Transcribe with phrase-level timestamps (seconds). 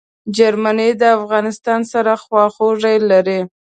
[0.35, 3.39] جرمني د افغانستان سره خواخوږي لري.